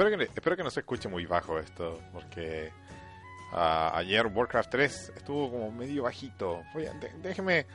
[0.00, 2.72] espero que, espero que no se escuche muy bajo esto, porque
[3.52, 6.62] ah, ayer Warcraft 3 estuvo como medio bajito.
[7.22, 7.66] déjeme,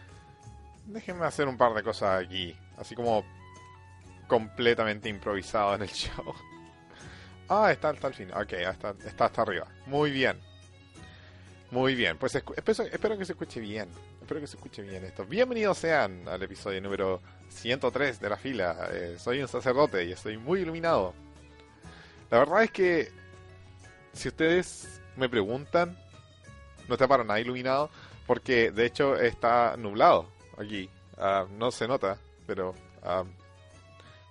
[0.88, 3.24] déjeme hacer un par de cosas aquí, así como
[4.28, 6.34] completamente improvisado en el show.
[7.48, 8.32] Ah, está hasta el fin.
[8.34, 9.68] Ok, está, está hasta arriba.
[9.86, 10.40] Muy bien.
[11.70, 12.18] Muy bien.
[12.18, 13.88] Pues espero, espero que se escuche bien.
[14.20, 15.26] Espero que se escuche bien esto.
[15.26, 18.90] Bienvenidos sean al episodio número 103 de la fila.
[18.92, 21.14] Eh, soy un sacerdote y estoy muy iluminado.
[22.32, 23.12] La verdad es que
[24.14, 25.98] si ustedes me preguntan,
[26.88, 27.90] no está para nada iluminado
[28.26, 30.90] porque de hecho está nublado aquí.
[31.18, 32.74] Ah, no se nota, pero
[33.04, 33.24] ah,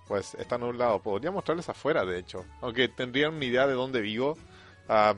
[0.07, 1.01] pues está nublado.
[1.01, 2.45] Podría mostrarles afuera, de hecho.
[2.61, 4.37] Aunque tendrían una idea de dónde vivo.
[4.87, 5.15] Ah,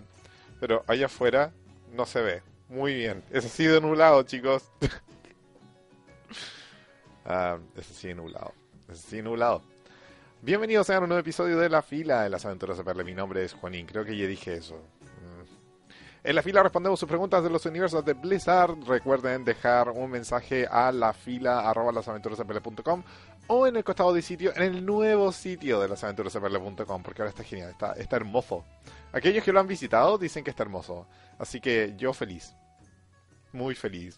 [0.60, 1.52] pero allá afuera
[1.94, 2.42] no se ve.
[2.70, 3.24] Muy bien.
[3.32, 4.70] Es así de nublado, chicos.
[7.26, 8.54] uh, es así de nublado.
[8.90, 9.62] Es así de nublado.
[10.48, 13.04] Bienvenidos a un nuevo episodio de La Fila de las Aventuras de Perle.
[13.04, 13.86] Mi nombre es Juanín.
[13.86, 14.82] Creo que ya dije eso.
[16.24, 18.78] En la fila respondemos sus preguntas de los universos de Blizzard.
[18.88, 23.04] Recuerden dejar un mensaje a la fila arroba lasaventurasapele.com
[23.48, 27.44] o en el costado de sitio, en el nuevo sitio de lasaventurasapele.com, porque ahora está
[27.44, 28.64] genial, está hermoso.
[29.12, 31.08] Aquellos que lo han visitado dicen que está hermoso.
[31.40, 32.56] Así que yo feliz.
[33.52, 34.18] Muy feliz.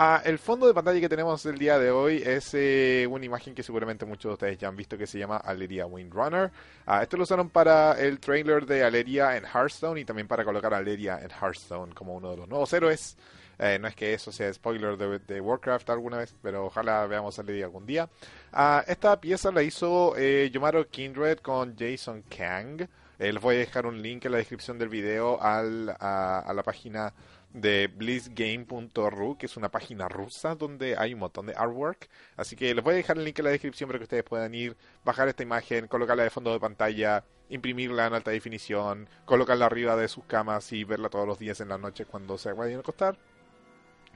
[0.00, 3.52] Ah, el fondo de pantalla que tenemos el día de hoy es eh, una imagen
[3.52, 6.52] que seguramente muchos de ustedes ya han visto que se llama Aleria Windrunner.
[6.86, 10.72] Ah, esto lo usaron para el trailer de Aleria en Hearthstone y también para colocar
[10.72, 13.16] a Aleria en Hearthstone como uno de los nuevos héroes.
[13.58, 17.42] Eh, no es que eso sea spoiler de, Warcraft alguna vez, pero ojalá veamos a
[17.42, 18.08] Aleria algún día.
[18.52, 22.86] Ah, esta pieza la hizo eh, Yomaro Kindred con Jason Kang.
[23.18, 27.12] les voy a dejar un link en la descripción del video al, a la página
[27.52, 32.08] de blizzgame.ru, que es una página rusa donde hay un montón de artwork.
[32.36, 34.54] Así que les voy a dejar el link en la descripción para que ustedes puedan
[34.54, 39.96] ir, bajar esta imagen, colocarla de fondo de pantalla, imprimirla en alta definición, colocarla arriba
[39.96, 42.80] de sus camas y verla todos los días en la noche cuando se vayan a
[42.80, 43.18] acostar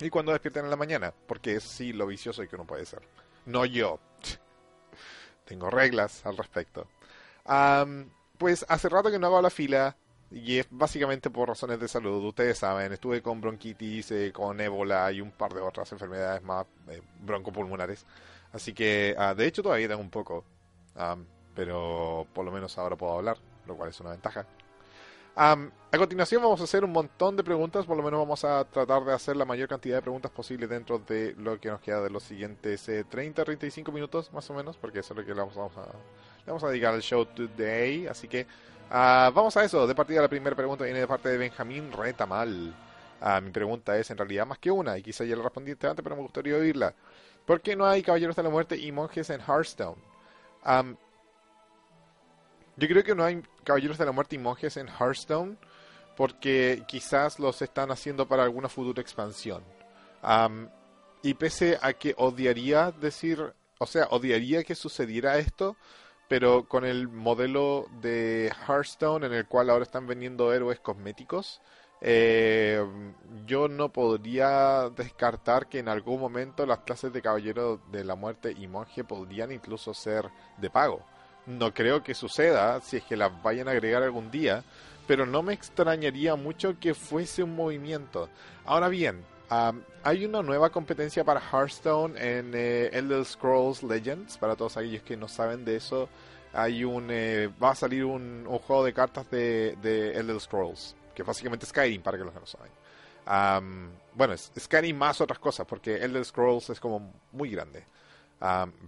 [0.01, 2.87] y cuando despierten en la mañana, porque es sí lo vicioso y que uno puede
[2.87, 3.03] ser.
[3.47, 3.99] No yo.
[5.45, 6.89] Tengo reglas al respecto.
[8.39, 9.97] pues hace rato que no hago la fila
[10.35, 12.25] y es básicamente por razones de salud.
[12.25, 16.67] Ustedes saben, estuve con bronquitis, eh, con ébola y un par de otras enfermedades más
[16.89, 18.07] eh, broncopulmonares.
[18.53, 20.45] Así que, ah, de hecho, todavía tengo un poco.
[21.55, 24.47] pero por lo menos ahora puedo hablar, lo cual es una ventaja.
[25.37, 25.57] a
[25.99, 29.13] continuación vamos a hacer un montón de preguntas, por lo menos vamos a tratar de
[29.13, 32.23] hacer la mayor cantidad de preguntas posible dentro de lo que nos queda de los
[32.23, 36.47] siguientes 30-35 eh, minutos más o menos, porque eso es lo que vamos, a, le
[36.47, 38.47] vamos a dedicar al show today, así que
[38.95, 39.87] Ah, vamos a eso.
[39.87, 42.75] De partida, la primera pregunta viene de parte de Benjamín Retamal.
[43.23, 46.03] Uh, mi pregunta es en realidad más que una, y quizá ya la respondí antes,
[46.03, 46.95] pero me gustaría oírla.
[47.47, 49.97] ¿Por qué no hay caballeros de la muerte y monjes en Hearthstone?
[52.77, 55.57] yo creo que no hay caballeros de la muerte y monjes en Hearthstone
[56.15, 59.65] porque quizás los están haciendo para alguna futura expansión.
[61.23, 65.77] y pese a que odiaría decir, o sea, odiaría que sucediera esto,
[66.33, 71.61] pero con el modelo de Hearthstone en el cual ahora están vendiendo héroes cosméticos,
[72.01, 72.83] eh,
[73.45, 78.51] yo no podría descartar que en algún momento las clases de Caballero de la Muerte
[78.59, 81.05] y Monje podrían incluso ser de pago.
[81.45, 84.65] No creo que suceda si es que las vayan a agregar algún día,
[85.07, 88.31] pero no me extrañaría mucho que fuese un movimiento.
[88.65, 94.39] Ahora bien, hay una nueva competencia para Hearthstone en eh, Elder Scrolls Legends.
[94.39, 96.09] Para todos aquellos que no saben de eso,
[96.53, 101.23] hay un eh, va a salir un, juego de cartas de, de, Elder Scrolls, que
[101.23, 103.91] es básicamente Skyrim, para que los que no saben.
[104.15, 107.85] bueno, es Skyrim más otras cosas, porque Elder Scrolls es como muy grande.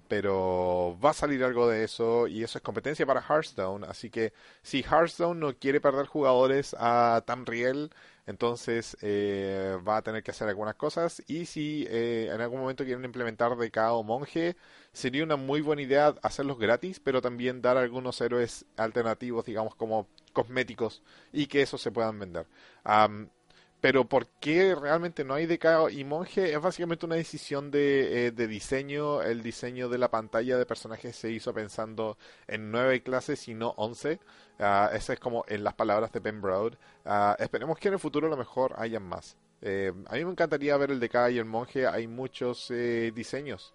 [0.08, 3.86] Pero va a salir algo de eso y eso es competencia para Hearthstone.
[3.86, 7.90] Así que si Hearthstone no quiere perder jugadores a Tamriel,
[8.26, 11.22] entonces eh, va a tener que hacer algunas cosas.
[11.28, 14.56] Y si eh, en algún momento quieren implementar DK o monje,
[14.92, 20.08] sería una muy buena idea hacerlos gratis, pero también dar algunos héroes alternativos, digamos, como
[20.32, 21.02] cosméticos,
[21.32, 22.46] y que esos se puedan vender.
[23.84, 26.54] Pero ¿por qué realmente no hay DK y monje?
[26.54, 29.20] Es básicamente una decisión de, eh, de, diseño.
[29.20, 32.16] El diseño de la pantalla de personajes se hizo pensando
[32.46, 34.20] en nueve clases y no once.
[34.58, 36.78] Uh, esa es como en las palabras de Ben Broad.
[37.04, 39.36] Ah, esperemos que en el futuro a lo mejor hayan más.
[39.60, 41.86] Eh, a mí me encantaría ver el DK y el monje.
[41.86, 43.74] Hay muchos eh, diseños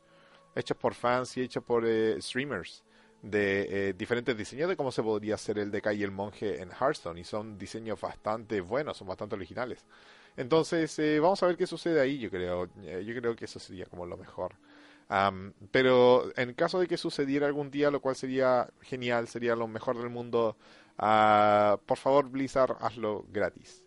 [0.55, 2.83] hechos por fans y hechos por eh, streamers
[3.21, 7.19] de diferentes diseños de cómo se podría hacer el DK y el monje en Hearthstone.
[7.19, 9.85] Y son diseños bastante buenos, son bastante originales.
[10.37, 12.69] Entonces, vamos a ver qué sucede ahí, yo creo.
[12.75, 14.55] yo creo que eso sería como lo mejor.
[15.09, 19.67] Am, pero en caso de que sucediera algún día, lo cual sería genial, sería lo
[19.67, 20.55] mejor del mundo,
[20.99, 23.83] ah, por favor Blizzard, hazlo gratis.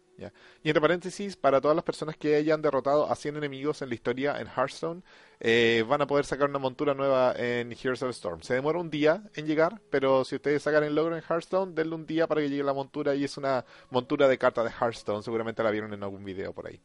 [0.62, 3.94] Y entre paréntesis, para todas las personas que hayan derrotado a 100 enemigos en la
[3.94, 5.02] historia en Hearthstone,
[5.44, 8.42] eh, van a poder sacar una montura nueva en Heroes of Storm.
[8.42, 11.96] Se demora un día en llegar, pero si ustedes sacan el logro en Hearthstone, denle
[11.96, 15.24] un día para que llegue la montura y es una montura de carta de Hearthstone.
[15.24, 16.80] Seguramente la vieron en algún video por ahí.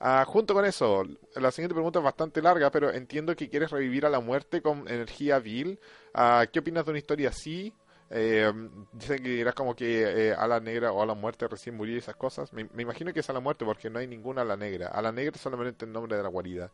[0.00, 1.04] Ah, junto con eso,
[1.36, 4.88] la siguiente pregunta es bastante larga, pero entiendo que quieres revivir a la muerte con
[4.88, 5.78] energía vil.
[6.12, 7.72] Ah, ¿Qué opinas de una historia así?
[8.10, 8.52] Eh,
[8.92, 11.94] dicen que dirás como que eh, a la negra o a la muerte recién murió
[11.94, 12.52] y esas cosas.
[12.52, 14.88] Me, me imagino que es a la muerte porque no hay ninguna a la negra.
[14.88, 16.72] A la negra es solamente el nombre de la guarida.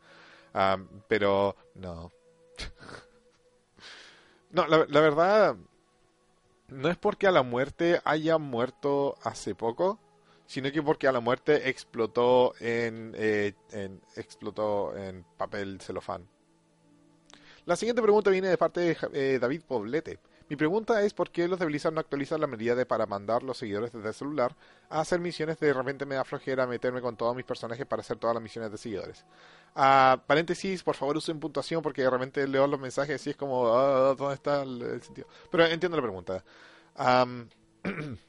[1.09, 2.11] Pero no.
[4.51, 5.57] no, la, la verdad,
[6.69, 9.99] no es porque a la muerte haya muerto hace poco,
[10.47, 13.53] sino que porque a la muerte explotó en, eh,
[14.17, 16.27] explotó en papel celofán.
[17.67, 20.19] La siguiente pregunta viene de parte de eh, David Poblete.
[20.49, 23.43] Mi pregunta es por qué los de Blizzard no actualizan la medida de para mandar
[23.43, 24.57] los seguidores desde el celular
[24.89, 28.17] a hacer misiones de repente me da flojera meterme con todos mis personajes para hacer
[28.17, 29.27] todas las misiones de seguidores.
[29.75, 33.69] Ah, paréntesis, por favor usen puntuación porque de repente leo los mensajes y es como,
[33.69, 35.29] ah, ¿dónde está el, sentido?
[35.51, 36.45] Pero entiendo la pregunta.
[36.97, 37.49] Am,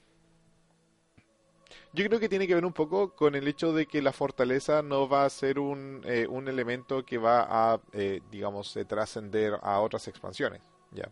[1.92, 4.84] Yo creo que tiene que ver un poco con el hecho de que la fortaleza
[4.84, 9.58] no va a ser un, eh, un elemento que va a, eh, digamos, eh, trascender
[9.64, 10.62] a otras expansiones.
[10.92, 11.10] ¿ya?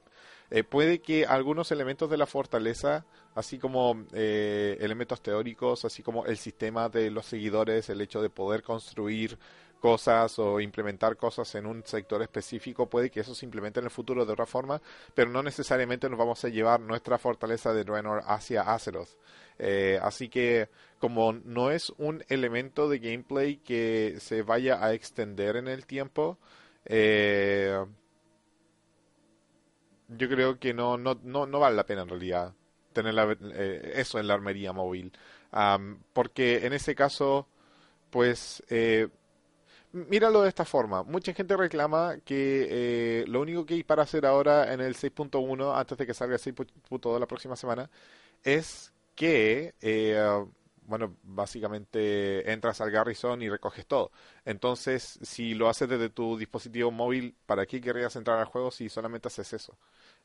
[0.50, 3.06] Eh, puede que algunos elementos de la fortaleza,
[3.36, 8.30] así como eh, elementos teóricos, así como el sistema de los seguidores, el hecho de
[8.30, 9.38] poder construir
[9.80, 13.92] cosas o implementar cosas en un sector específico, puede que eso se implemente en el
[13.92, 14.82] futuro de otra forma,
[15.14, 19.10] pero no necesariamente nos vamos a llevar nuestra fortaleza de Draenor hacia Azeroth.
[19.60, 25.56] Eh, así que como no es un elemento de gameplay que se vaya a extender
[25.58, 26.38] en el tiempo,
[26.86, 27.86] eh,
[30.08, 32.54] yo creo que no, no, no, no vale la pena en realidad
[32.94, 35.12] tener la- eh, eso en la armería móvil.
[35.52, 37.48] Am, porque en ese caso,
[38.12, 39.10] pues, eh,
[39.94, 41.04] míralo de esta forma.
[41.04, 42.68] Mucha gente reclama que
[43.24, 46.36] eh, lo único que hay para hacer ahora en el 6.1, antes de que salga
[46.36, 47.90] el 6.2 la próxima semana,
[48.44, 50.46] es que, eh,
[50.88, 54.12] bueno, básicamente entras al Garrison y recoges todo.
[54.46, 58.90] Entonces, si lo haces desde tu dispositivo móvil, ¿para qué querrías entrar al juego si
[58.90, 59.78] solamente haces eso?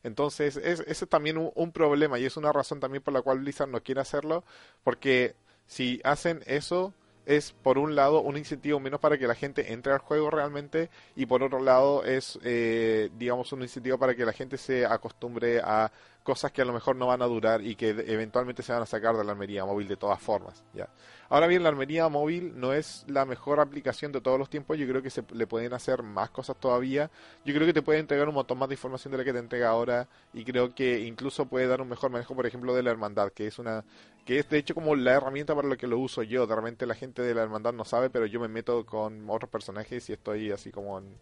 [0.03, 3.21] Entonces, es, ese es también un, un problema y es una razón también por la
[3.21, 4.43] cual Blizzard no quiere hacerlo,
[4.83, 5.35] porque
[5.67, 6.93] si hacen eso,
[7.25, 10.89] es por un lado un incentivo menos para que la gente entre al juego realmente
[11.15, 15.59] y por otro lado es, eh, digamos, un incentivo para que la gente se acostumbre
[15.63, 15.91] a
[16.23, 18.85] cosas que a lo mejor no van a durar y que eventualmente se van a
[18.85, 20.89] sacar de la armería móvil de todas formas, ¿ya?
[21.29, 24.87] Ahora bien, la armería móvil no es la mejor aplicación de todos los tiempos, yo
[24.87, 27.11] creo que se le pueden hacer más cosas todavía,
[27.43, 29.39] yo creo que te puede entregar un montón más de información de la que te
[29.39, 32.91] entrega ahora y creo que incluso puede dar un mejor manejo, por ejemplo, de la
[32.91, 33.83] hermandad, que es una
[34.25, 36.47] que es de hecho como la herramienta para la que lo uso yo.
[36.47, 39.49] De repente la gente de la hermandad no sabe, pero yo me meto con otros
[39.49, 41.17] personajes y estoy así como en,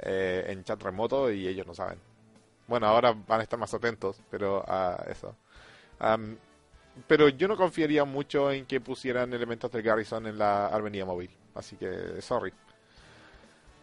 [0.00, 2.13] eh, en chat remoto y ellos no saben.
[2.66, 5.36] Bueno, ahora van a estar más atentos, pero a eso.
[5.98, 6.36] Am,
[7.06, 11.30] pero yo no confiaría mucho en que pusieran elementos del Garrison en la armería móvil.
[11.54, 12.52] Así que, sorry.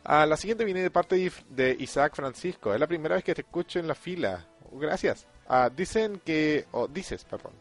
[0.04, 2.74] Ah, la siguiente viene de parte de Isaac Francisco.
[2.74, 4.46] Es la primera vez que te escucho en la fila.
[4.72, 5.28] Gracias.
[5.48, 6.66] Ah, dicen que...
[6.72, 7.54] O dices, perdón.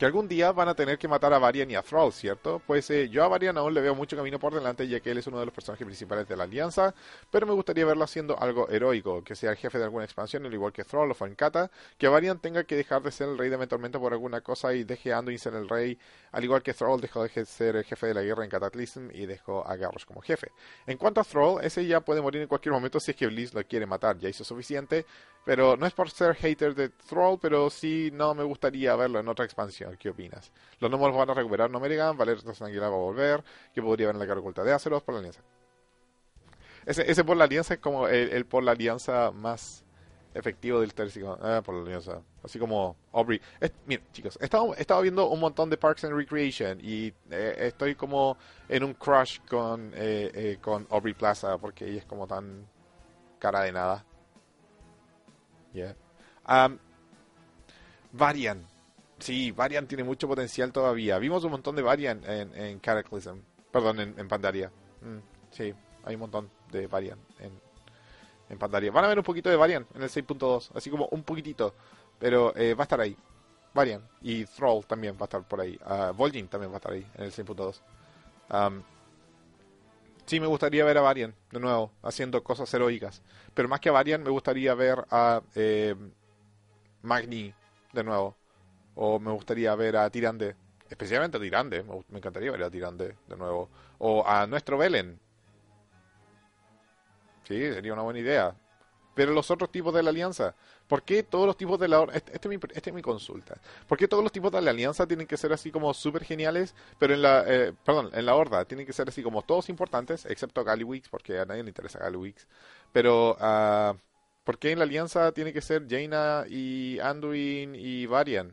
[0.00, 2.62] Que algún día van a tener que matar a Varian y a Thrall, ¿cierto?
[2.66, 5.18] Pues eh, yo a Varian aún le veo mucho camino por delante, ya que él
[5.18, 6.94] es uno de los personajes principales de la Alianza,
[7.30, 10.54] pero me gustaría verlo haciendo algo heroico, que sea el jefe de alguna expansión, al
[10.54, 13.66] igual que Thrall o Fankata, que Varian tenga que dejar de ser el rey de
[13.66, 15.98] Tormenta por alguna cosa y deje a Anduin ser el rey,
[16.32, 19.26] al igual que Thrall dejó de ser el jefe de la guerra en Cataclysm y
[19.26, 20.50] dejó a Garrosh como jefe.
[20.86, 23.52] En cuanto a Thrall, ese ya puede morir en cualquier momento si es que Blizz
[23.52, 25.04] lo quiere matar, ya hizo suficiente,
[25.50, 29.26] pero no es por ser hater de Thrall, pero sí no me gustaría verlo en
[29.26, 29.96] otra expansión.
[29.96, 30.52] ¿Qué opinas?
[30.78, 33.42] Los gnomos van a recuperar Nomerigan, Valer Aguilar va a volver,
[33.74, 35.40] que podría haber en la cara oculta de Azeroth por la alianza.
[36.86, 39.82] Ese, ese por la alianza es como el, por la alianza más
[40.34, 41.36] efectivo del tercio.
[41.42, 42.22] Ah, por la alianza.
[42.44, 43.40] Así como Aubrey.
[43.58, 47.96] Es- miren, chicos, he estado viendo un montón de Parks and Recreation y eh, estoy
[47.96, 48.36] como
[48.68, 52.68] en un crush con, eh, eh, con Aubrey Plaza porque ella es como tan
[53.40, 54.04] cara de nada.
[55.72, 55.94] Yeah.
[56.48, 56.78] Um,
[58.12, 58.66] Varian.
[59.18, 61.18] Sí, Varian tiene mucho potencial todavía.
[61.18, 63.38] Vimos un montón de Varian en, en Cataclysm.
[63.70, 64.72] Perdón, en, Pandaria.
[65.02, 65.18] Mm,
[65.50, 65.72] sí,
[66.04, 67.52] hay un montón de Varian en,
[68.48, 68.90] en Pandaria.
[68.90, 70.70] Van a ver un poquito de Varian en el 6.2.
[70.74, 71.74] Así como un poquitito.
[72.18, 73.16] Pero eh, va a estar ahí.
[73.72, 74.02] Varian.
[74.22, 75.78] Y Thrall también va a estar por ahí.
[75.84, 77.80] Uh, también va a estar ahí en el 6.2.
[78.50, 78.82] Um,
[80.30, 83.20] Sí, me gustaría ver a Varian de nuevo, haciendo cosas heroicas.
[83.52, 85.96] Pero más que a Varian, me gustaría ver a eh,
[87.02, 87.52] Magni
[87.92, 88.36] de nuevo.
[88.94, 90.54] O me gustaría ver a Tirande.
[90.88, 91.82] Especialmente a Tirande.
[91.82, 93.70] Me, me encantaría ver a Tirande de nuevo.
[93.98, 95.18] O a nuestro Velen.
[97.42, 98.54] Sí, sería una buena idea.
[99.16, 100.54] Pero los otros tipos de la alianza.
[100.90, 102.02] ¿Por qué todos los tipos de la...
[102.12, 103.60] Este, este, es mi, este es mi consulta.
[103.86, 106.74] ¿Por qué todos los tipos de la alianza tienen que ser así como súper geniales?
[106.98, 107.44] Pero en la...
[107.46, 111.38] Eh, perdón, en la horda tienen que ser así como todos importantes, excepto Gallywix, porque
[111.38, 112.48] a nadie le interesa Gallywix.
[112.92, 113.36] Pero...
[113.40, 113.96] Uh,
[114.42, 118.52] ¿Por qué en la alianza tiene que ser Jaina y Anduin y Varian?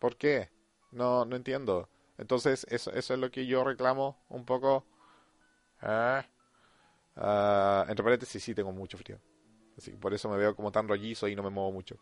[0.00, 0.50] ¿Por qué?
[0.92, 1.88] No, no entiendo.
[2.18, 4.84] Entonces, eso, eso es lo que yo reclamo un poco.
[5.80, 6.26] Ah,
[7.16, 9.18] uh, entre paréntesis, sí, tengo mucho frío.
[10.00, 11.96] Por eso me veo como tan rollizo y no me muevo mucho.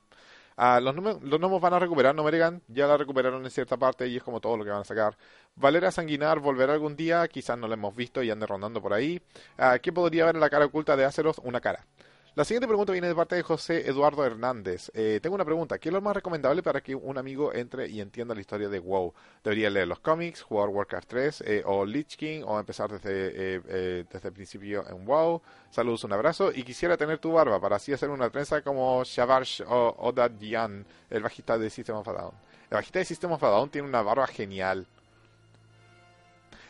[0.57, 4.17] Ah, los, los gnomos van a recuperar Nomeregan, ya la recuperaron en cierta parte y
[4.17, 5.17] es como todo lo que van a sacar.
[5.57, 9.21] Valera Sanguinar volverá algún día, quizás no la hemos visto y ande rondando por ahí.
[9.57, 11.39] Ah, ¿Qué podría haber en la cara oculta de Azeroth?
[11.43, 11.87] Una cara.
[12.35, 14.91] La siguiente pregunta viene de parte de José Eduardo Hernández.
[14.95, 15.79] Eh, tengo una pregunta.
[15.79, 18.79] ¿Qué es lo más recomendable para que un amigo entre y entienda la historia de
[18.79, 19.13] WoW?
[19.45, 24.05] ¿Debería leer los cómics, jugar Warcraft 3 eh, o Lich King o empezar desde, eh,
[24.11, 25.43] desde el principio en WoW?
[25.71, 26.51] Saludos, un abrazo.
[26.55, 31.23] Y quisiera tener tu barba para así hacer una trenza como Shavarsh o Odadjian, el
[31.23, 32.33] bajista de System of a Down.
[32.71, 34.87] El bajista de System of a Down tiene una barba genial.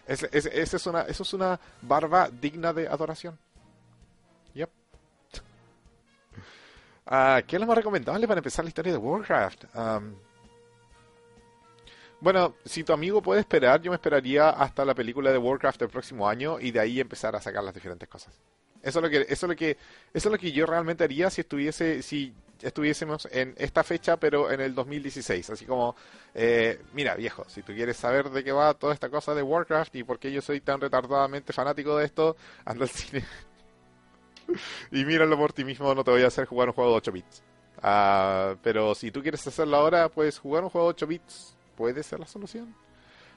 [0.09, 3.39] Es, es, una, es una barba digna de adoración.
[7.07, 9.65] Uh, ¿Qué es lo más recomendable para empezar la historia de Warcraft?
[12.21, 15.89] bueno, si tu amigo puede esperar, yo me esperaría hasta la película de Warcraft del
[15.89, 18.39] próximo año y de ahí empezar a sacar las diferentes cosas.
[18.81, 19.77] Eso es lo que, eso es lo que,
[20.15, 24.53] eso es lo que yo realmente haría si estuviese, si estuviésemos en esta fecha, pero
[24.53, 25.51] en el 2016.
[25.51, 25.97] Así como,
[26.35, 29.97] eh, mira, viejo, si tú quieres saber de qué va toda esta cosa de Warcraft
[29.97, 33.25] y por qué yo soy tan retardadamente fanático de esto, anda al cine
[34.91, 37.13] y míralo por ti mismo, no te voy a hacer jugar un juego de 8
[37.13, 37.43] bits.
[37.79, 42.03] Uh, pero si tú quieres hacerlo ahora, pues jugar un juego de 8 bits puede
[42.03, 42.75] ser la solución.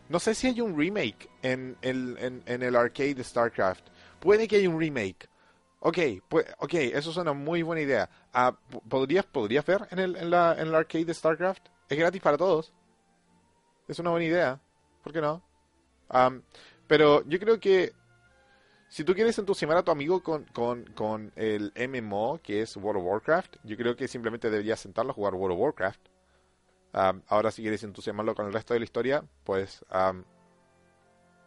[0.08, 3.88] No sé si hay un remake en el, en, el arcade de StarCraft.
[4.20, 5.28] Puede que haya un remake.
[5.80, 5.98] Ok,
[6.30, 8.10] pues, ok, eso es una muy buena idea.
[8.34, 11.68] Uh, ¿podrías, ¿Podrías ver en el, en, la, en el arcade de StarCraft?
[11.90, 12.72] Es gratis para todos.
[13.88, 14.60] Es una buena idea.
[15.04, 15.44] ¿Por qué no?
[16.10, 16.42] Um,
[16.88, 17.94] pero yo creo que
[18.96, 23.02] si tú quieres entusiasmar a tu amigo con, con, con, el MMO, que es World
[23.02, 26.00] of Warcraft, yo creo que simplemente deberías sentarlo a jugar World of Warcraft.
[27.28, 29.84] ahora, si quieres entusiasmarlo con el resto de la historia, pues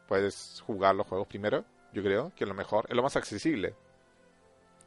[0.07, 1.65] puedes jugar los juegos primero,
[1.95, 3.75] yo creo, que es lo mejor, es lo más accesible.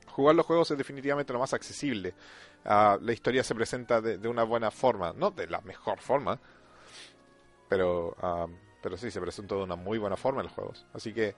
[0.06, 2.13] Jugar los juegos es definitivamente lo más accesible.
[2.63, 6.39] Ah, la historia se presenta de, una buena forma, no de la mejor forma,
[7.68, 8.15] pero,
[8.84, 10.86] pero sí, se presenta de una muy buena forma en los juegos.
[10.94, 11.34] Así que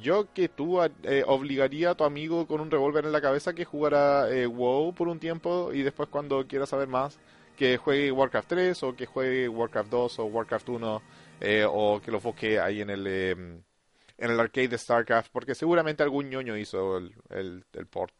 [0.00, 3.64] yo que tú eh, obligaría a tu amigo con un revólver en la cabeza que
[3.64, 7.18] jugara eh, WoW por un tiempo y después cuando quiera saber más
[7.56, 11.02] que juegue Warcraft 3 o que juegue Warcraft 2 o Warcraft 1
[11.40, 13.62] eh, o que lo busque ahí en el em,
[14.18, 18.14] en el arcade de StarCraft porque seguramente algún ñoño hizo el, el, port.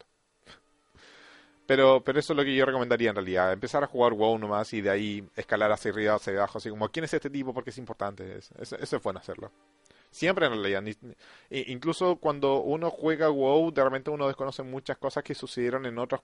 [1.67, 3.53] Pero, pero eso es lo que yo recomendaría en realidad.
[3.53, 6.59] Empezar a jugar WoW nomás y de ahí escalar hacia arriba, hacia abajo.
[6.59, 7.55] Así como, ¿quién es este tipo?
[7.55, 8.37] Porque es importante.
[8.37, 9.51] Eso es bueno hacerlo.
[10.15, 10.85] Siempre en realidad.
[11.51, 16.21] incluso cuando uno juega WoW, de repente uno desconoce muchas cosas que sucedieron en otros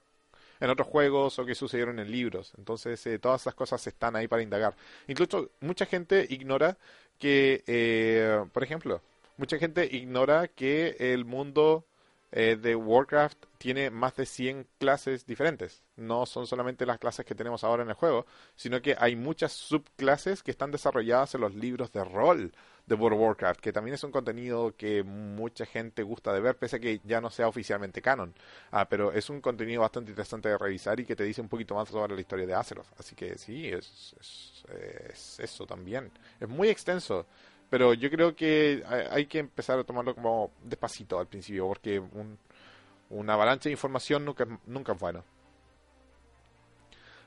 [0.61, 2.53] en otros juegos o que sucedieron en libros.
[2.57, 4.75] Entonces, eh, todas esas cosas están ahí para indagar.
[5.07, 6.77] Incluso mucha gente ignora
[7.19, 9.01] que, eh, por ejemplo,
[9.35, 11.85] mucha gente ignora que el mundo
[12.31, 15.83] eh, de Warcraft tiene más de 100 clases diferentes.
[15.97, 19.51] No son solamente las clases que tenemos ahora en el juego, sino que hay muchas
[19.51, 22.53] subclases que están desarrolladas en los libros de rol
[22.85, 26.57] de World of Warcraft, que también es un contenido que mucha gente gusta de ver,
[26.57, 28.33] pese a que ya no sea oficialmente canon.
[28.71, 31.75] Ah, pero es un contenido bastante interesante de revisar y que te dice un poquito
[31.75, 32.87] más sobre la historia de Azeroth.
[32.99, 36.11] Así que sí, es, es, eso también.
[36.39, 37.25] Es muy extenso.
[37.69, 42.37] Pero yo creo que hay que empezar a tomarlo como despacito al principio, porque un,
[43.09, 45.23] una avalancha de información nunca, nunca es bueno.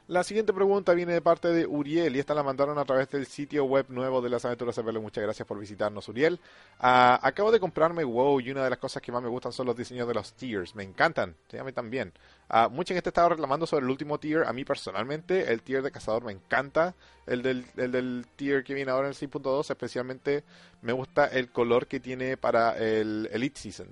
[0.06, 3.24] La siguiente pregunta viene de parte de Uriel y esta la mandaron a través del
[3.24, 6.38] sitio web nuevo de las aventuras de Muchas gracias por visitarnos, Uriel.
[6.78, 9.64] Ah, acabo de comprarme WoW y una de las cosas que más me gustan son
[9.66, 10.74] los diseños de los tiers.
[10.74, 12.12] Me encantan, sí, a mí también.
[12.50, 14.44] Uh, mucha gente estaba reclamando sobre el último tier.
[14.44, 16.94] A mí personalmente, el tier de cazador me encanta.
[17.26, 20.44] El del, el del tier que viene ahora en el 6.2, especialmente
[20.82, 23.88] me gusta el color que tiene para el Elite Season.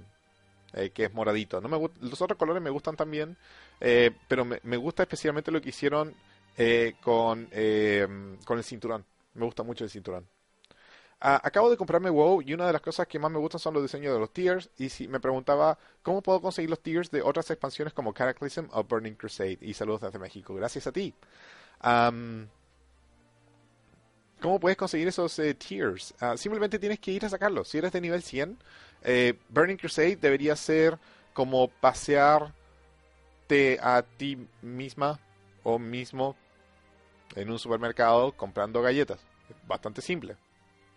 [0.74, 1.60] Eh, que es moradito.
[1.60, 3.36] No me los otros colores me gustan también,
[3.84, 6.14] eh, pero me, gusta especialmente lo que hicieron
[6.56, 7.48] eh, con,
[8.44, 9.04] con el cinturón.
[9.34, 10.24] Me gusta mucho el cinturón.
[11.20, 13.74] Ah, acabo de comprarme WoW y una de las cosas que más me gustan son
[13.74, 14.70] los diseños de los tiers.
[14.78, 18.84] Y si me preguntaba cómo puedo conseguir los tiers de otras expansiones como Cataclysm o
[18.84, 19.58] Burning Crusade.
[19.60, 20.54] Y saludos desde México.
[20.54, 21.12] Gracias a ti.
[24.40, 26.14] ¿Cómo puedes conseguir esos eh, tiers?
[26.20, 27.66] Ah, simplemente tienes que ir a sacarlos.
[27.66, 28.58] Si eres de nivel 100,
[29.02, 30.98] eh, Burning Crusade debería ser
[31.32, 31.68] como
[33.80, 35.18] a ti misma
[35.62, 36.36] o mismo
[37.34, 39.20] en un supermercado comprando galletas.
[39.66, 40.36] Bastante simple.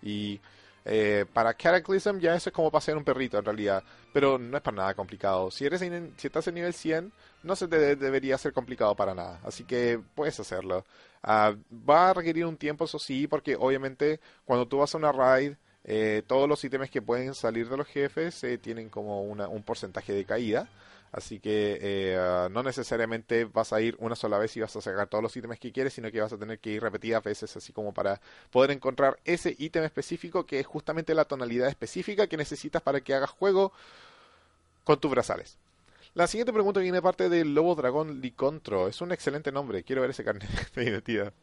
[0.01, 0.39] Y
[0.87, 3.83] eh, para Cataclysm ya eso es como pasear un perrito en realidad,
[4.13, 5.49] pero no es para nada complicado.
[5.49, 7.11] Si eres si estás en nivel 100,
[7.43, 10.85] no se te debería ser complicado para nada, así que puedes hacerlo.
[11.23, 15.11] Ah, va a requerir un tiempo, eso sí, porque obviamente cuando tú vas a una
[15.11, 19.63] raid, eh, todos los ítems que pueden salir de los jefes eh, tienen como un
[19.63, 20.69] porcentaje de caída.
[21.11, 24.81] Así que eh, ah, no necesariamente vas a ir una sola vez y vas a
[24.81, 27.55] sacar todos los ítems que quieres, sino que vas a tener que ir repetidas veces,
[27.55, 28.19] así como para
[28.51, 33.13] poder encontrar ese ítem específico que es justamente la tonalidad específica que necesitas para que
[33.13, 33.71] hagas juego
[34.83, 35.57] con tus brazales.
[36.15, 38.87] La siguiente pregunta viene de parte del Lobo Dragón Licontro.
[38.87, 39.83] Es un excelente nombre.
[39.83, 41.33] Quiero ver ese carnet de identidad.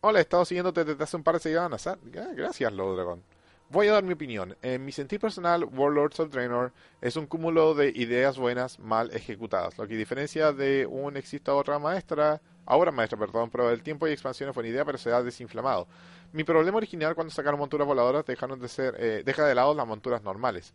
[0.00, 1.86] hola, he estado siguiéndote desde hace un par de semanas.
[1.86, 1.98] Ah,
[2.34, 3.31] gracias, Lobo Dragón.
[3.72, 4.54] Voy a dar mi opinión.
[4.60, 9.78] En mi sentir personal, Warlords of Draenor es un cúmulo de ideas buenas mal ejecutadas,
[9.78, 14.12] lo que diferencia de un exista otra maestra, ahora maestra, perdón, pero el tiempo y
[14.12, 15.88] expansión fue una idea, pero se ha desinflamado.
[16.34, 19.86] Mi problema original cuando sacaron monturas voladoras dejaron de ser, eh, deja de lado las
[19.86, 20.74] monturas normales.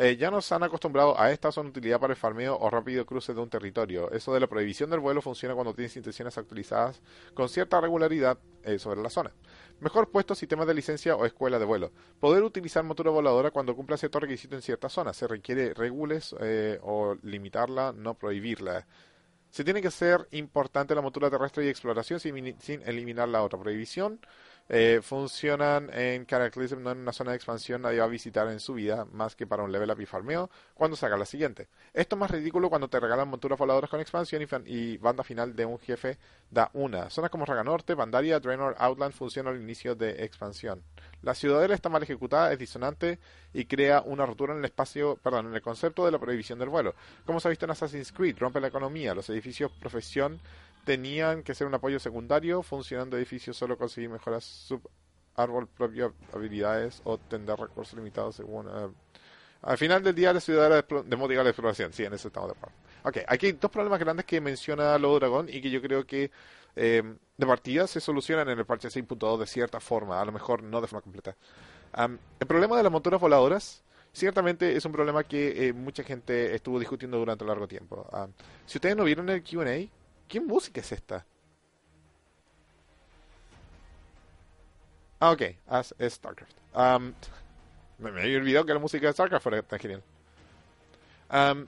[0.00, 3.34] Eh, ya nos han acostumbrado a esta son utilidad para el farmeo o rápido cruce
[3.34, 4.10] de un territorio.
[4.10, 7.02] Eso de la prohibición del vuelo funciona cuando tienes intenciones actualizadas
[7.34, 9.32] con cierta regularidad eh, sobre la zona.
[9.80, 11.92] Mejor puesto sistema de licencia o escuela de vuelo.
[12.18, 15.12] Poder utilizar motora voladora cuando cumpla cierto requisito en cierta zona.
[15.12, 18.86] Se requiere regules eh, o limitarla, no prohibirla.
[19.50, 23.58] Se tiene que ser importante la motura terrestre y exploración sin, sin eliminar la otra
[23.58, 24.20] prohibición.
[24.70, 28.60] Eh, funcionan en Cataclysm, no en una zona de expansión, nadie va a visitar en
[28.60, 31.68] su vida, más que para un level up y farmeo, cuando saca la siguiente.
[31.94, 35.64] Esto es más ridículo cuando te regalan monturas voladoras con expansión y, banda final de
[35.64, 36.18] un jefe
[36.50, 37.08] da una.
[37.08, 40.82] Zonas como Raga Norte, Bandaria, Draenor, Outland funcionan al inicio de expansión.
[41.22, 43.18] La ciudadela está mal ejecutada, es disonante
[43.54, 46.68] y crea una rotura en el espacio, perdón, en el concepto de la prohibición del
[46.68, 46.94] vuelo.
[47.24, 50.40] Como se ha visto en Assassin's Creed, rompe la economía, los edificios profesión
[50.84, 54.88] tenían que ser un apoyo secundario, funcionando edificios solo conseguir mejoras sub
[55.38, 58.88] árbol propio habilidades o tener recursos limitados según eh,
[59.62, 61.92] al final del día la ciudad de, motivar la exploración.
[61.92, 62.76] Sí en eso estamos de acuerdo.
[63.04, 66.30] Ok aquí hay dos problemas grandes que menciona Lobo Dragón y que yo creo que
[66.76, 67.02] eh,
[67.36, 70.80] de partida se solucionan en el parche 6.2 de cierta forma a lo mejor no
[70.80, 71.36] de forma completa.
[71.96, 76.78] El problema de las monturas voladoras ciertamente es un problema que eh, mucha gente estuvo
[76.78, 78.06] discutiendo durante largo tiempo.
[78.66, 79.88] Si ustedes no vieron el Q&A
[80.28, 81.24] ¿Qué música es esta?
[85.20, 85.42] Ah, ok.
[85.66, 86.52] As es StarCraft.
[86.74, 87.12] Um,
[87.98, 90.02] me, había olvidado que la música de StarCraft fuera tan genial.
[91.32, 91.66] Um,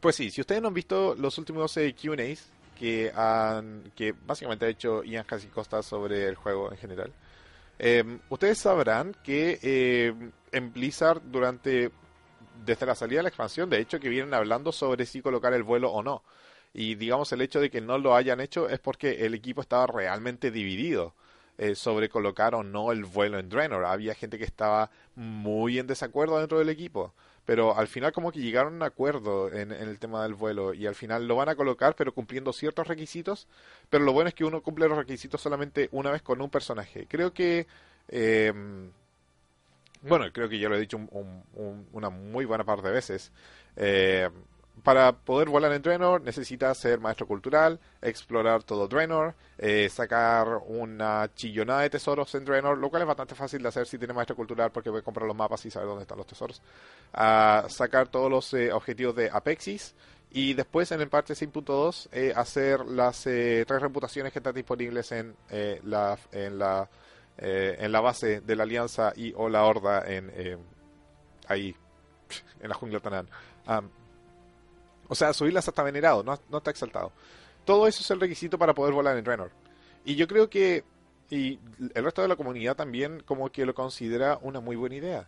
[0.00, 2.46] pues sí, si ustedes no han visto los últimos eh, QAs
[2.78, 7.12] que han que básicamente ha hecho Ian Costa sobre el juego en general,
[7.78, 11.90] em, ustedes sabrán que em, en Blizzard durante
[12.64, 15.62] desde la salida de la expansión, de hecho, que vienen hablando sobre si colocar el
[15.62, 16.22] vuelo o no.
[16.78, 19.88] Y digamos el hecho de que no lo hayan hecho es porque el equipo estaba
[19.88, 21.12] realmente dividido
[21.58, 23.84] eh, sobre colocar o no el vuelo en Draenor.
[23.84, 27.12] Había gente que estaba muy en desacuerdo dentro del equipo.
[27.44, 30.86] Pero al final como que llegaron a un acuerdo en, el tema del vuelo y
[30.86, 33.48] al final lo van a colocar pero cumpliendo ciertos requisitos.
[33.90, 37.06] Pero lo bueno es que uno cumple los requisitos solamente una vez con un personaje.
[37.08, 37.66] Creo que...
[38.06, 38.52] Eh,
[40.02, 40.96] bueno, creo que ya lo he dicho
[41.92, 43.32] una muy buena parte de veces.
[43.74, 44.30] Eh,
[44.82, 51.30] para poder volar en Draenor necesitas ser maestro cultural, explorar todo Draenor, eh, sacar una
[51.34, 54.36] chillonada de tesoros en Draenor, lo cual es bastante fácil de hacer si tienes maestro
[54.36, 56.62] cultural porque a comprar los mapas y saber dónde están los tesoros.
[57.12, 59.94] sacar todos los eh, objetivos de Apexis
[60.30, 65.34] y después en el parche 6.2 eh, hacer las tres reputaciones que están disponibles en
[65.84, 66.88] la en la
[67.38, 70.30] en la base de la alianza y o la horda en
[71.46, 71.74] ahí
[72.60, 73.28] en la jungla Tanan.
[75.08, 77.12] O sea, subirlas hasta venerado, no, está exaltado.
[77.64, 79.50] Todo eso es el requisito para poder volar en Draenor.
[80.04, 80.84] Y yo creo que
[81.30, 81.58] y
[81.94, 85.26] el resto de la comunidad también como que lo considera una muy buena idea.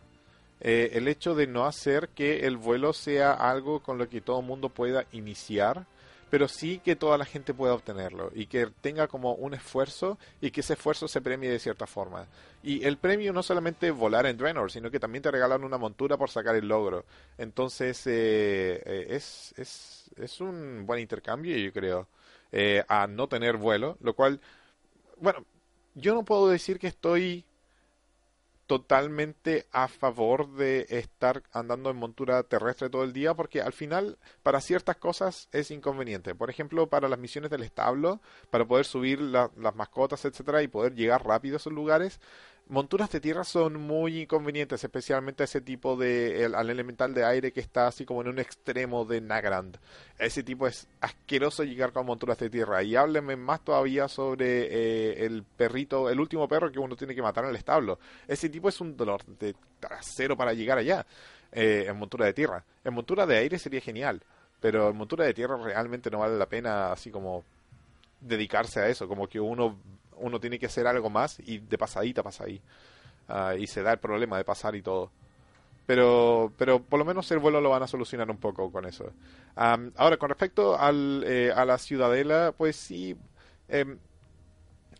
[0.61, 4.41] Eh, el hecho de no hacer que el vuelo sea algo con lo que todo
[4.41, 5.87] el mundo pueda iniciar,
[6.31, 10.53] pero sí que toda la gente pueda obtenerlo y que tenga como un esfuerzo y
[10.53, 12.27] que ese esfuerzo se premie de cierta forma.
[12.63, 16.17] Y el premio no solamente volar en Draenor, sino que también te regalan una montura
[16.17, 17.05] por sacar el logro.
[17.37, 22.09] Entonces eh, eh, es, es, es, un buen intercambio, yo creo,
[22.53, 24.41] eh, a no tener vuelo, lo cual,
[25.19, 25.45] bueno,
[25.95, 27.45] yo no puedo decir que estoy
[28.71, 34.17] totalmente a favor de estar andando en montura terrestre todo el día porque al final
[34.45, 36.37] para ciertas cosas es inconveniente.
[36.37, 40.95] Por ejemplo, para las misiones del establo, para poder subir las mascotas, etcétera, y poder
[40.95, 42.21] llegar rápido a esos lugares,
[42.71, 47.61] monturas de tierra son muy inconvenientes, especialmente ese tipo de al elemental de aire que
[47.61, 49.77] está así como en un extremo de Nagrand.
[50.19, 52.83] Ese tipo es asqueroso llegar con monturas de tierra.
[52.83, 57.23] Y hábleme más todavía sobre eh, el perrito, el último perro que uno tiene que
[57.23, 57.99] matar en el establo.
[58.29, 61.05] Ese tipo es un dolor de trasero para llegar allá
[61.53, 62.65] eh, en montura de tierra.
[62.85, 64.23] En montura de aire sería genial,
[64.61, 67.45] pero en montura de tierra realmente no vale la pena así como
[68.21, 69.77] dedicarse a eso, como que uno
[70.21, 72.61] uno tiene que hacer algo más y de pasadita pasa ahí.
[73.29, 75.11] Ah, y se da el problema de pasar y todo.
[75.87, 79.13] Pero, pero por lo menos el vuelo lo van a solucionar un poco con eso.
[79.57, 83.17] ahora, con respecto al, eh, a la ciudadela, pues sí.
[83.69, 83.99] Em,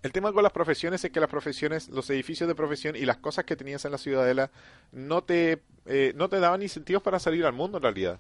[0.03, 3.19] el tema con las profesiones es que las profesiones, los edificios de profesión y las
[3.19, 4.51] cosas que tenías en la ciudadela
[4.93, 8.19] no te, eh, no te daban incentivos para salir al mundo en realidad.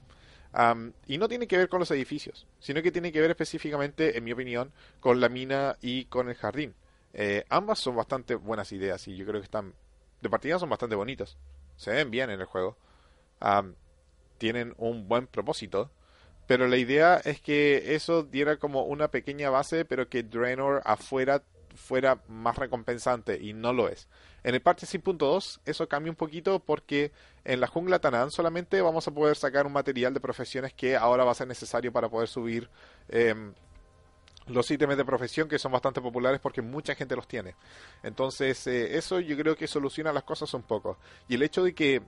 [1.07, 4.25] y no tiene que ver con los edificios, sino que tiene que ver específicamente, en
[4.25, 6.75] mi opinión, con la mina y con el jardín.
[7.12, 9.75] Eh, ambas son bastante buenas ideas y yo creo que están
[10.20, 11.37] de partida son bastante bonitas.
[11.77, 12.77] Se ven bien en el juego.
[14.38, 15.90] tienen un buen propósito.
[16.46, 21.42] Pero la idea es que eso diera como una pequeña base, pero que Draenor afuera
[21.77, 24.09] fuera más recompensante y no lo es.
[24.42, 27.12] En el parche 6.2 eso cambia un poquito porque
[27.44, 31.25] en la jungla Tanán solamente vamos a poder sacar un material de profesiones que ahora
[31.25, 32.68] va a ser necesario para poder subir
[33.09, 33.35] eh,
[34.51, 37.55] los ítems de profesión que son bastante populares porque mucha gente los tiene.
[38.03, 40.99] Entonces, eh, eso yo creo que soluciona las cosas un poco.
[41.29, 42.03] Y el hecho de que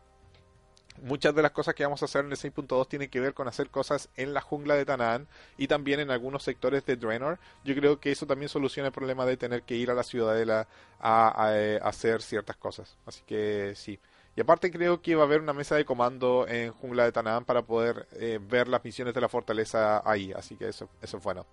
[1.02, 3.48] muchas de las cosas que vamos a hacer en el 6.2 tienen que ver con
[3.48, 5.26] hacer cosas en la jungla de Tanaan
[5.56, 7.38] y también en algunos sectores de Draenor.
[7.64, 10.68] Yo creo que eso también soluciona el problema de tener que ir a la ciudadela
[11.00, 12.96] a, eh, hacer ciertas cosas.
[13.06, 13.98] Así que sí.
[14.34, 17.44] Y aparte creo que va a haber una mesa de comando en Jungla de Tanaan
[17.44, 20.32] para poder eh, ver las misiones de la fortaleza ahí.
[20.32, 21.44] Así que eso, eso es bueno.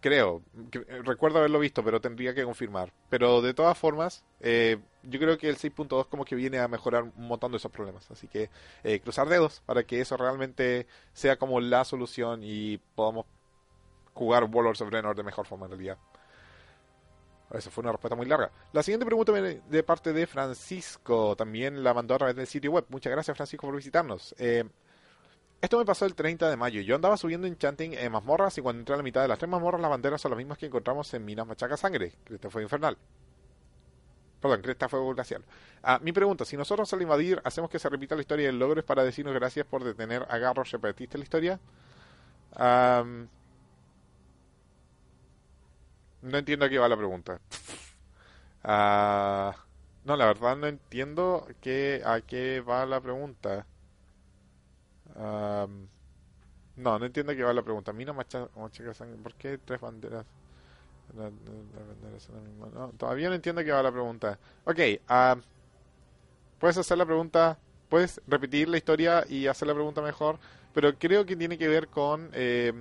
[0.00, 2.92] Creo, eh, recuerdo haberlo visto, pero tendría que confirmar.
[3.10, 7.02] Pero de todas formas, eh, yo creo que el 6.2 como que viene a mejorar
[7.02, 8.10] un montón de esos problemas.
[8.10, 8.50] Así que
[8.82, 13.26] eh, cruzar dedos para que eso realmente sea como la solución y podamos
[14.14, 15.98] jugar Warlords of Draenor de mejor forma en realidad.
[17.52, 18.50] Esa fue una respuesta muy larga.
[18.72, 21.34] La siguiente pregunta viene de parte de Francisco.
[21.36, 22.84] También la mandó a través del sitio web.
[22.88, 24.34] Muchas gracias, Francisco, por visitarnos.
[24.38, 24.64] Eh,
[25.60, 26.80] esto me pasó el 30 de mayo.
[26.80, 29.50] Yo andaba subiendo enchanting en mazmorras y cuando entré a la mitad de las tres
[29.50, 32.12] mazmorras, las banderas son las mismas que encontramos en Minas Machaca Sangre.
[32.30, 32.96] Este fue infernal.
[34.40, 35.44] Perdón, Cresta fue glacial.
[35.82, 38.80] Ah, mi pregunta, si nosotros al invadir hacemos que se repita la historia del logro
[38.80, 41.60] es para decirnos gracias por detener a Garros, ¿repetiste la historia?
[46.22, 47.40] no entiendo a qué va la pregunta.
[48.64, 49.54] Ah,
[50.04, 53.66] no, la verdad no entiendo qué, a qué va la pregunta
[55.16, 57.92] no, no entiendo qué va la pregunta.
[57.92, 59.16] Mina Machaca Sangre.
[59.22, 60.26] ¿Por qué tres banderas?
[62.96, 64.38] todavía no entiendo qué va la pregunta.
[64.64, 64.78] Ok,
[66.58, 70.38] puedes hacer la pregunta, puedes repetir la historia y hacer la pregunta mejor,
[70.72, 72.72] pero creo que tiene que ver con, eh,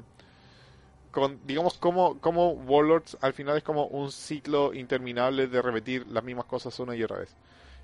[1.11, 6.23] con digamos, como, como Warlords al final es como un ciclo interminable de repetir las
[6.23, 7.35] mismas cosas una y otra vez.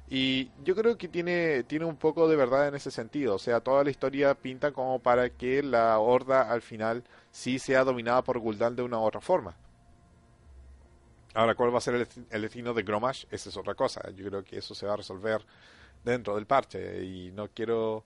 [0.08, 3.36] Y yo creo que tiene, tiene un poco de verdad en ese sentido.
[3.36, 7.84] O sea, toda la historia pinta como para que la horda al final sí sea
[7.84, 9.56] dominada por Gul'dan de una u otra forma.
[11.34, 13.26] Ahora, ¿cuál va a ser el, destino de Gromash?
[13.32, 14.10] Esa es otra cosa.
[14.12, 15.46] Yo creo que eso se va a resolver
[16.04, 17.04] dentro del parche.
[17.04, 18.06] Y no quiero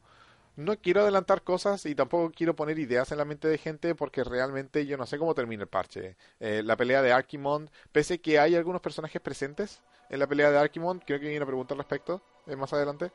[0.56, 4.26] no quiero adelantar cosas y tampoco quiero poner ideas en la mente de gente porque
[4.26, 6.18] realmente yo no sé cómo termina el parche.
[6.40, 10.58] Eh, la pelea de Archimond, pese que hay algunos personajes presentes en la pelea de
[10.58, 13.12] Archimond, creo que viene a preguntar al respecto eh, más adelante.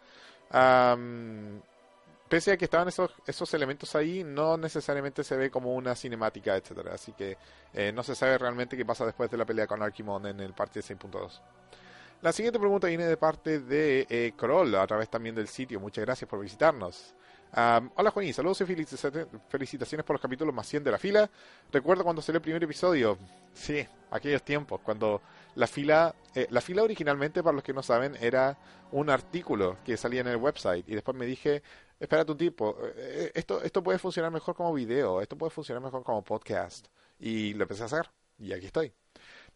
[2.29, 6.57] pese a que estaban esos, esos elementos ahí, no necesariamente se ve como una cinemática,
[6.57, 6.95] etcétera.
[6.95, 7.37] Así que
[7.73, 10.55] eh, no se sabe realmente qué pasa después de la pelea con Archimond en el
[10.55, 11.41] parche 6.2.
[12.23, 14.33] La siguiente pregunta viene de parte de eh,
[14.79, 15.81] a través también del sitio.
[15.81, 17.15] Muchas gracias por visitarnos
[17.57, 21.31] hola Juanín, saludos y felicitaciones por los capítulos más 100 de la fila.
[21.73, 23.17] Recuerdo cuando salió el primer episodio,
[23.53, 25.21] sí, aquellos tiempos, cuando
[25.55, 28.59] la fila, eh, la fila originalmente, para los que no saben, era
[28.91, 30.89] un artículo que salía en el website.
[30.89, 31.63] Y después me dije,
[32.01, 36.03] espérate un tipo, eh, esto, esto puede funcionar mejor como video, esto puede funcionar mejor
[36.03, 36.89] como podcast
[37.21, 38.11] y lo empecé a hacer.
[38.39, 38.93] Y aquí estoy.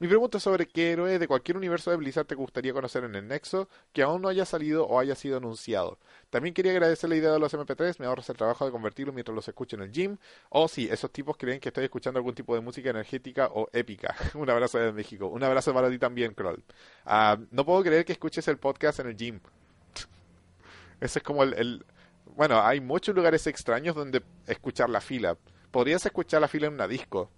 [0.01, 3.17] Mi pregunta es sobre qué héroe de cualquier universo de Blizzard te gustaría conocer en
[3.17, 5.99] el Nexo que aún no haya salido o haya sido anunciado.
[6.31, 9.35] También quería agradecer la idea de los MP3, me ahorras el trabajo de convertirlo mientras
[9.35, 10.17] los escucho en el gym.
[10.51, 14.15] O si esos tipos creen que estoy escuchando algún tipo de música energética o épica.
[14.35, 15.27] Un abrazo desde México.
[15.27, 16.63] Un abrazo para ti también, Kroll.
[17.05, 19.41] Ah, no puedo creer que escuches el podcast en el gym.
[21.01, 21.85] Ese es como el,
[22.37, 25.37] Bueno, hay muchos lugares extraños donde escuchar la fila.
[25.73, 27.33] Podrías escuchar la fila en una disco.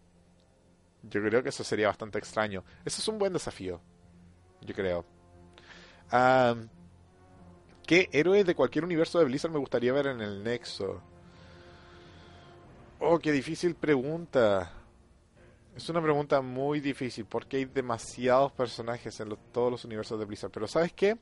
[1.03, 2.65] Yo creo que eso sería bastante extraño.
[2.85, 3.81] Eso es un buen desafío.
[4.61, 5.05] Yo creo.
[7.87, 11.03] ¿Qué héroe de cualquier universo de Blizzard me gustaría ver en el Nexo?
[12.99, 14.73] Oh, qué difícil pregunta.
[15.75, 20.51] Es una pregunta muy difícil porque hay demasiados personajes en todos los universos de Blizzard.
[20.51, 21.17] Pero ¿sabes qué?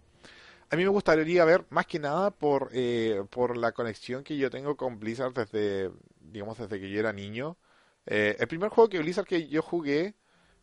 [0.71, 4.51] A mí me gustaría ver más que nada por, eh, por la conexión que yo
[4.51, 7.57] tengo con Blizzard desde, digamos, desde que yo era niño.
[8.11, 10.15] Eh, el primer juego que Blizzard que yo jugué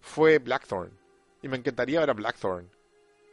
[0.01, 0.91] fue Blackthorn.
[1.43, 2.67] Y me encantaría ver a Blackthorn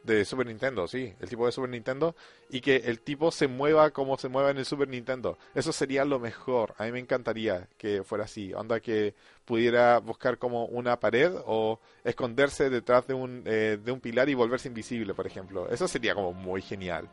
[0.05, 2.17] de Super Nintendo, sí, el tipo de Super Nintendo,
[2.51, 5.39] y que el tipo se mueva como se mueva en el Super Nintendo.
[5.55, 6.75] Eso sería lo mejor.
[6.77, 8.53] A mí me encantaría que fuera así.
[8.53, 9.15] Onda que
[9.47, 14.35] pudiera buscar como una pared o esconderse detrás de un, eh, de un pilar y
[14.35, 15.69] volverse invisible, por ejemplo.
[15.71, 17.09] Eso sería como muy genial.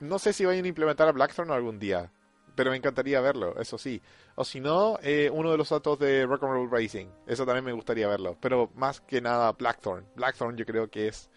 [0.00, 2.12] no sé si vayan a implementar a Blackthorn algún día
[2.58, 4.02] pero me encantaría verlo, eso sí.
[4.34, 8.08] O si no, eh, uno de los datos de Rock'n'Roll Racing, eso también me gustaría
[8.08, 8.36] verlo.
[8.40, 10.04] Pero más que nada Blackthorn.
[10.16, 11.30] Blackthorn yo creo que es...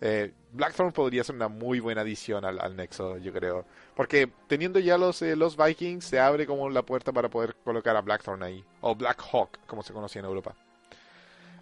[0.00, 3.66] Eh, Blackthorn podría ser una muy buena adición al, Nexo, yo creo.
[3.94, 7.94] Porque teniendo ya los, eh, los Vikings, se abre como la puerta para poder colocar
[7.94, 8.64] a Blackthorn ahí.
[8.80, 10.54] O Black Hawk, como se conocía en Europa.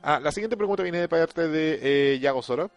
[0.01, 2.71] Ah, la siguiente pregunta viene de parte de Yago Soro.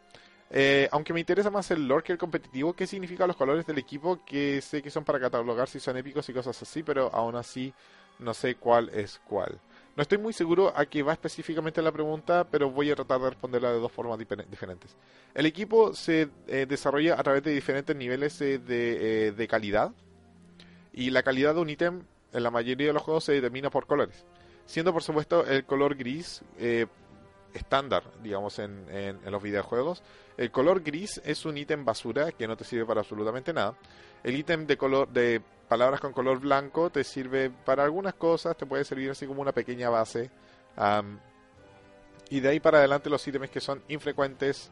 [0.51, 3.77] Eh, aunque me interesa más el lore que el competitivo, ¿qué significan los colores del
[3.77, 4.23] equipo?
[4.25, 7.73] Que sé que son para catalogar si son épicos y cosas así, pero aún así
[8.19, 9.60] no sé cuál es cuál.
[9.95, 13.29] No estoy muy seguro a qué va específicamente la pregunta, pero voy a tratar de
[13.29, 14.95] responderla de dos formas diferentes.
[15.34, 19.91] El equipo se eh, desarrolla a través de diferentes niveles eh, de, de, calidad
[20.91, 22.03] y la calidad de un ítem
[22.34, 24.25] en la mayoría de los juegos se determina por colores.
[24.65, 26.41] Siendo por supuesto el color gris
[27.56, 30.04] estándar, digamos, en, en, los videojuegos.
[30.38, 33.76] El color gris es un ítem basura que no te sirve para absolutamente nada.
[34.24, 38.65] El ítem de color de palabras con color blanco te sirve para algunas cosas, te
[38.65, 40.30] puede servir así como una pequeña base.
[42.30, 44.70] y de ahí para adelante los ítems que son infrecuentes,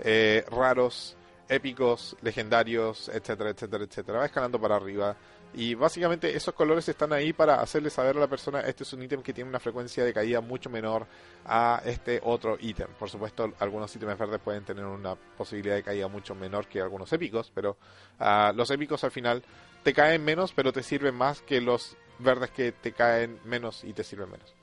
[0.00, 1.16] eh, raros,
[1.48, 4.18] épicos, legendarios, etcétera, etcétera, etcétera.
[4.18, 5.16] Va escalando para arriba.
[5.56, 9.02] Y básicamente esos colores están ahí para hacerle saber a la persona este es un
[9.02, 11.06] ítem que tiene una frecuencia de caída mucho menor
[11.44, 12.88] a este otro ítem.
[12.98, 17.12] Por supuesto, algunos ítems verdes pueden tener una posibilidad de caída mucho menor que algunos
[17.12, 17.76] épicos, pero
[18.18, 19.44] uh, los épicos al final
[19.84, 23.92] te caen menos, pero te sirven más que los verdes que te caen menos y
[23.92, 24.54] te sirven menos.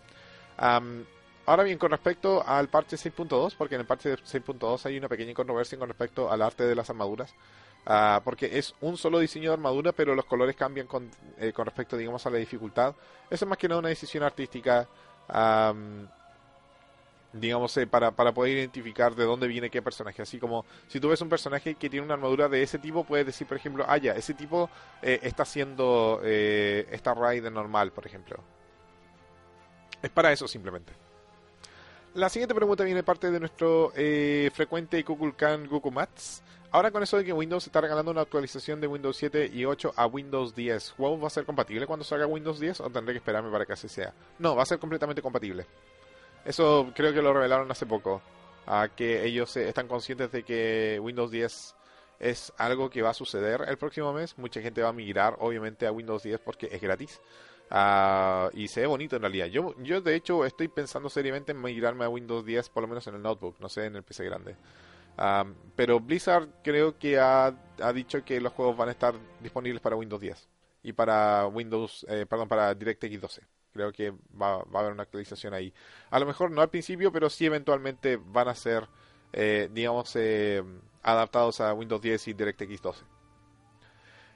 [1.45, 5.33] ahora bien, con respecto al parche 6.2, porque en el parche 6.2 hay una pequeña
[5.33, 7.33] controversia con respecto al arte de las armaduras.
[7.85, 11.65] Ah, porque es un solo diseño de armadura, pero los colores cambian con, eh, con
[11.65, 12.95] respecto, digamos, a la dificultad.
[13.29, 14.87] Eso es más que nada una decisión artística,
[17.33, 20.21] digamos, eh, para, para poder identificar de dónde viene qué personaje.
[20.21, 23.25] Así como si tú ves un personaje que tiene una armadura de ese tipo, puedes
[23.25, 24.69] decir, por ejemplo, ah, ya, ese tipo
[25.01, 28.37] eh, está haciendo esta raid normal, por ejemplo.
[30.03, 30.93] Es para eso simplemente.
[32.13, 33.93] La siguiente pregunta viene parte de nuestro
[34.53, 36.43] frecuente Kukulkan Gukumats.
[36.71, 39.93] Ahora con eso de que Windows está regalando una actualización de Windows 7 y 8
[39.95, 43.19] a Windows 10, ¿WoW va a ser compatible cuando salga Windows 10 o tendré que
[43.19, 44.13] esperarme para que así sea?
[44.39, 45.65] No, va a ser completamente compatible.
[46.43, 48.21] Eso creo que lo revelaron hace poco,
[48.65, 51.75] a que ellos están conscientes de que Windows 10
[52.19, 54.37] es algo que va a suceder el próximo mes.
[54.37, 57.21] Mucha gente va a migrar, obviamente, a Windows 10 porque es gratis.
[57.71, 59.47] Ah, y se ve bonito en realidad.
[59.47, 63.07] Yo, yo, de hecho, estoy pensando seriamente en migrarme a Windows 10, por lo menos
[63.07, 64.55] en el notebook, no sé, en el PC grande
[65.75, 67.53] pero Blizzard creo que ha,
[67.93, 70.49] dicho que los juegos van a estar disponibles para Windows 10
[70.83, 73.41] y para Windows, eh, perdón, para DirectX 12.
[73.73, 75.73] Creo que va, a haber una actualización ahí.
[76.09, 78.87] A lo mejor no al principio, pero sí eventualmente van a ser,
[79.31, 80.63] eh, digamos, eh,
[81.03, 83.05] adaptados a Windows 10 y DirectX 12.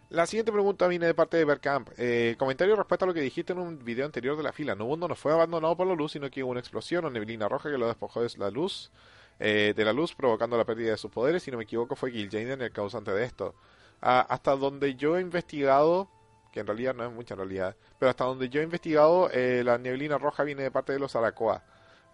[0.10, 1.90] La siguiente pregunta viene de parte de Bergkamp.
[2.38, 4.76] comentario respecto a lo que dijiste en un video anterior de la fila.
[4.76, 7.50] No mundo no fue abandonado por la luz, sino que hubo una explosión o neblina
[7.50, 8.92] roja que lo despojó de la luz
[9.40, 11.44] eh, de la luz, provocando la pérdida de sus poderes.
[11.44, 13.56] Si no me equivoco, fue Gil'jaeden el causante de esto.
[14.02, 16.10] Ah, hasta donde yo he investigado,
[16.52, 19.78] que en realidad no es mucha realidad, pero hasta donde yo he investigado, eh, la
[19.78, 21.64] neblina roja viene de parte de los Arakoa.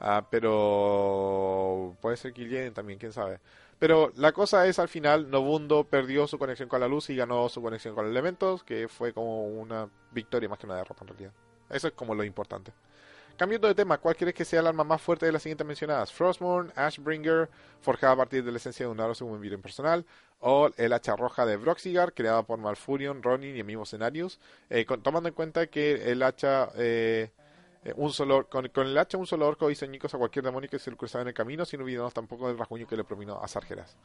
[0.03, 3.39] Ah, pero puede ser Gil'jaeden también, quién sabe.
[3.77, 7.47] Pero la cosa es, al final, Nobundo perdió su conexión con la luz y ganó
[7.49, 11.07] su conexión con los elementos, que fue como una victoria más que una derrota en
[11.09, 11.33] realidad.
[11.69, 12.73] Eso es como lo importante.
[13.37, 16.11] Cambiando de tema, ¿cuál crees que sea el arma más fuerte de las siguientes mencionadas?
[16.11, 20.05] Frostmourne, Ashbringer, forjada a partir de la esencia de un aro según bien personal,
[20.39, 24.85] o el hacha roja de Broxigar, creada por Malfurion, Ronin y el mismo Scenarius, eh,
[25.03, 26.69] tomando en cuenta que el hacha...
[26.75, 27.29] Eh,
[27.83, 30.79] eh, un solo, con, el hacha un solo orco hizo ñicos a cualquier demonio que
[30.79, 33.47] se le cruzaba en el camino, sin olvidarnos tampoco del rasguño que le prominó a
[33.47, 33.97] Sargeras.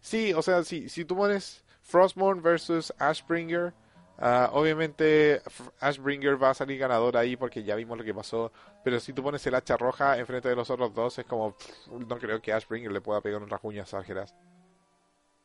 [0.00, 3.72] Sí, o sea, si, si tú pones Frostmourne versus Ashbringer,
[4.18, 5.40] uh, obviamente
[5.80, 8.52] Ashbringer va a salir ganador ahí porque ya vimos lo que pasó.
[8.84, 11.56] Pero si tú pones el hacha roja enfrente de los otros dos, es como.
[11.90, 14.34] no creo que Ashbringer le pueda pegar un rasguño a Sargeras.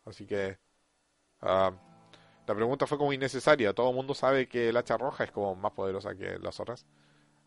[0.05, 0.57] Así que.
[1.41, 1.71] Uh,
[2.45, 3.73] la pregunta fue como innecesaria.
[3.73, 6.85] Todo el mundo sabe que el hacha roja es como más poderosa que las otras.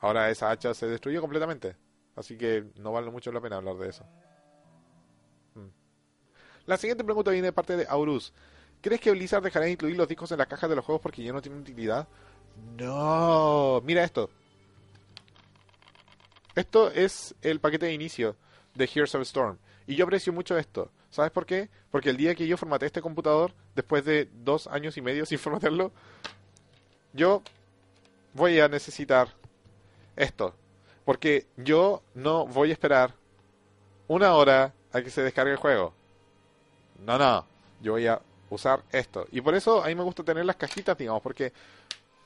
[0.00, 1.76] Ahora esa hacha se destruyó completamente.
[2.14, 4.04] Así que no vale mucho la pena hablar de eso.
[5.54, 5.68] Hmm.
[6.66, 8.32] La siguiente pregunta viene de parte de Aurus.
[8.80, 11.22] ¿Crees que Blizzard dejará de incluir los discos en la caja de los juegos porque
[11.22, 12.08] ya no tienen utilidad?
[12.76, 13.80] No.
[13.84, 14.30] Mira esto.
[16.54, 18.36] Esto es el paquete de inicio
[18.74, 19.58] de Heroes of Storm.
[19.86, 20.90] Y yo aprecio mucho esto.
[21.10, 21.68] ¿Sabes por qué?
[21.90, 25.38] Porque el día que yo formateé este computador, después de dos años y medio sin
[25.38, 25.92] formatearlo,
[27.12, 27.42] yo
[28.34, 29.28] voy a necesitar
[30.16, 30.54] esto.
[31.04, 33.14] Porque yo no voy a esperar
[34.08, 35.92] una hora a que se descargue el juego.
[37.04, 37.46] No, no.
[37.80, 39.26] Yo voy a usar esto.
[39.30, 41.52] Y por eso a mí me gusta tener las cajitas, digamos, porque,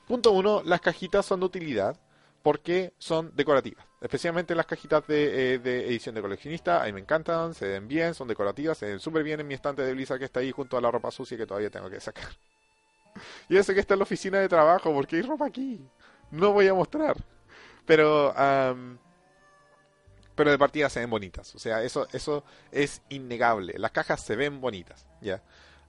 [0.07, 1.97] punto uno, las cajitas son de utilidad
[2.41, 3.85] porque son decorativas.
[4.01, 8.13] Especialmente las cajitas de, eh, edición de coleccionista, a mí me encantan, se ven bien,
[8.15, 10.77] son decorativas, se ven súper bien en mi estante de Blizzard que está ahí junto
[10.77, 12.29] a la ropa sucia que todavía tengo que sacar.
[13.49, 15.79] y eso que está en la oficina de trabajo, porque hay ropa aquí.
[16.31, 17.15] No voy a mostrar.
[17.85, 18.33] Pero,
[20.35, 21.55] pero de partida se ven bonitas.
[21.55, 23.73] O sea, eso, eso es innegable.
[23.77, 25.41] Las cajas se ven bonitas, ¿ya?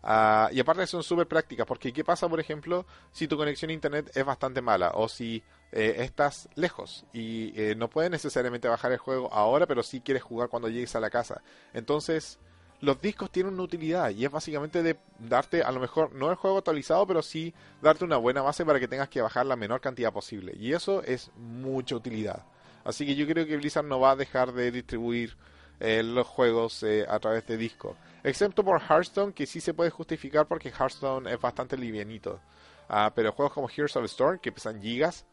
[0.02, 3.74] Ah, y aparte son súper prácticas, porque ¿qué pasa, por ejemplo, si tu conexión a
[3.74, 8.90] internet es bastante mala o si eh, estás lejos y eh, no puedes necesariamente bajar
[8.90, 11.42] el juego ahora, pero sí quieres jugar cuando llegues a la casa?
[11.72, 12.40] Entonces,
[12.82, 16.36] los discos tienen una utilidad y es básicamente de darte, a lo mejor, no el
[16.36, 19.80] juego actualizado, pero sí darte una buena base para que tengas que bajar la menor
[19.80, 20.52] cantidad posible.
[20.56, 22.44] Y eso es mucha utilidad.
[22.82, 25.36] Así que yo creo que Blizzard no va a dejar de distribuir
[25.78, 27.96] eh, los juegos eh, a través de disco.
[28.24, 32.40] Excepto por Hearthstone, que sí se puede justificar porque Hearthstone es bastante livianito.
[32.88, 35.24] Ah, pero juegos como Heroes of Storm, que pesan gigas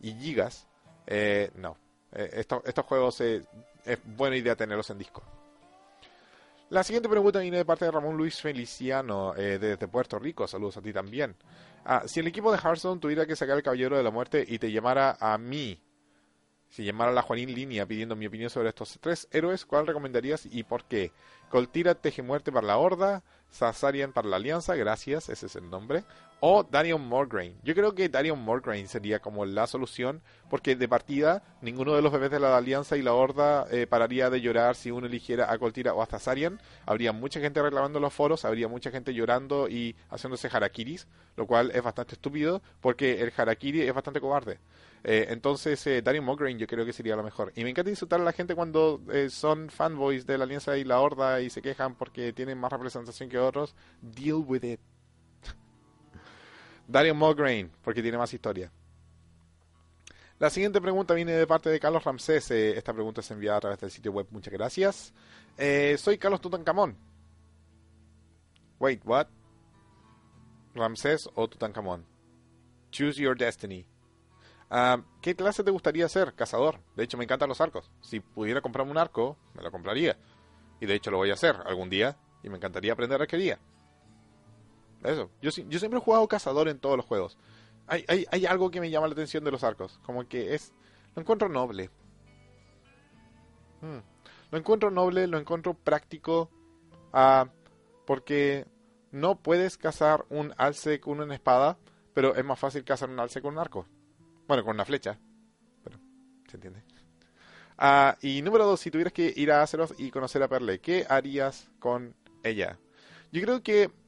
[0.00, 0.66] y gigas,
[1.06, 1.76] eh, no.
[2.12, 3.44] estos juegos es
[4.06, 5.22] buena idea tenerlos en disco.
[6.74, 10.48] La siguiente pregunta viene de parte de Ramón Luis Feliciano, eh, desde Puerto Rico.
[10.48, 11.36] Saludos a ti también.
[11.84, 14.58] Ah, si el equipo de Hearthstone tuviera que sacar el Caballero de la Muerte y
[14.58, 15.80] te llamara a mí,
[16.68, 20.46] si llamara a la Juanín Línea pidiendo mi opinión sobre estos tres héroes, ¿cuál recomendarías
[20.46, 21.12] y por qué?
[21.48, 26.02] Coltira teje muerte para la Horda, Sazarian para la Alianza, gracias, ese es el nombre,
[26.40, 27.56] o Darion Morgraine.
[27.62, 32.12] Yo creo que Darion Morgraine sería como la solución, porque de partida ninguno de los
[32.12, 35.58] bebés de la Alianza y la Horda eh, pararía de llorar si uno eligiera a
[35.58, 36.60] Coltira o a Zazarian.
[36.86, 41.70] Habría mucha gente reclamando los foros, habría mucha gente llorando y haciéndose harakiris, lo cual
[41.74, 44.58] es bastante estúpido, porque el harakiri es bastante cobarde.
[45.04, 46.24] Eh, entonces, eh, Darion
[46.58, 47.52] yo creo que sería lo mejor.
[47.54, 50.84] Y me encanta insultar a la gente cuando eh, son fanboys de la Alianza y
[50.84, 53.74] la Horda y se quejan porque tienen más representación que otros.
[54.00, 54.80] Deal with it.
[56.86, 58.70] Darion Morgraine, porque tiene más historia.
[60.38, 62.50] La siguiente pregunta viene de parte de Carlos Ramsés.
[62.50, 64.26] esta pregunta es enviada a través del sitio web.
[64.30, 65.12] Muchas gracias.
[65.98, 66.96] soy Carlos Tutankamón.
[68.80, 69.28] Wait, what?
[70.74, 72.04] Ramsés o Tutankamón?
[72.90, 73.86] Choose your destiny.
[74.70, 76.34] Ah, ¿Qué clase te gustaría ser?
[76.34, 76.80] Cazador.
[76.96, 77.90] De hecho, me encantan los arcos.
[78.00, 80.16] Si pudiera comprarme un arco, me lo compraría.
[80.80, 82.16] Y de hecho lo voy a hacer algún día.
[82.42, 83.58] Y me encantaría aprender arquería.
[85.04, 85.30] Eso.
[85.42, 87.38] Yo, siempre he jugado cazador en todos los juegos.
[87.86, 90.00] Hay, algo que me llama la atención de los arcos.
[90.04, 90.72] Como que es...
[91.14, 91.90] Lo encuentro noble.
[93.82, 93.98] Hmm.
[94.50, 96.50] Lo encuentro noble, lo encuentro práctico.
[97.12, 97.48] Uh,
[98.06, 98.66] porque
[99.12, 101.78] no puedes cazar un alce con una espada,
[102.14, 103.86] pero es más fácil cazar un alce con un arco.
[104.48, 105.18] Bueno, con una flecha.
[105.84, 105.98] Pero,
[106.48, 106.82] ¿se entiende?
[107.76, 111.06] Ah, y número dos, si tuvieras que ir a Azeroth y conocer a Perle, ¿qué
[111.08, 112.78] harías con ella?
[113.32, 114.03] Yo creo que ah,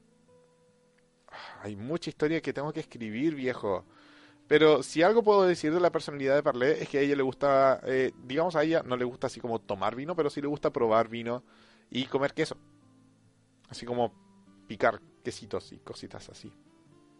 [1.62, 3.84] hay mucha historia que tengo que escribir, viejo.
[4.49, 7.22] Pero si algo puedo decir de la personalidad de Perle es que a ella le
[7.22, 10.47] gusta, eh, digamos a ella no le gusta así como tomar vino, pero sí le
[10.47, 11.43] gusta probar vino
[11.91, 12.57] y comer queso.
[13.68, 14.12] Así como
[14.68, 16.53] picar quesitos y cositas así.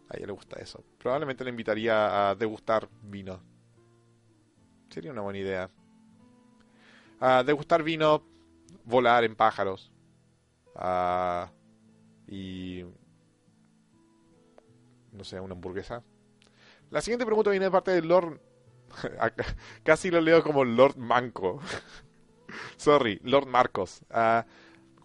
[0.09, 0.83] A ella le gusta eso.
[0.97, 3.41] Probablemente le invitaría a degustar vino.
[4.89, 5.69] Sería una buena idea.
[7.19, 8.23] A degustar vino,
[8.85, 9.91] volar en pájaros.
[12.27, 12.85] y.
[15.17, 16.03] No sé, una hamburguesa.
[16.91, 18.39] La siguiente pregunta viene de parte de Lord
[19.83, 21.61] Casi lo leo como Lord Manco.
[22.77, 24.01] Sorry, Lord Marcos.
[24.09, 24.45] Ah,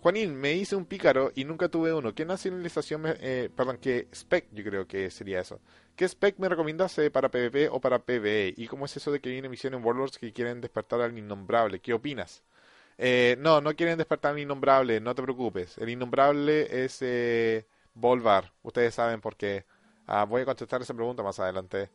[0.00, 2.14] Juanín, me hice un pícaro y nunca tuve uno.
[2.14, 5.60] ¿Qué nacionalización, me, eh, perdón, qué spec yo creo que sería eso?
[5.96, 8.54] ¿Qué spec me recomiendas eh, para PvP o para PvE?
[8.56, 11.80] ¿Y cómo es eso de que viene misión en Warlords que quieren despertar al innombrable?
[11.80, 12.42] ¿Qué opinas?
[12.98, 15.78] Eh, no, no quieren despertar al innombrable, no te preocupes.
[15.78, 18.52] El innombrable es eh, Volvar.
[18.62, 19.66] Ustedes saben por qué.
[20.06, 21.90] Ah, voy a contestar esa pregunta más adelante.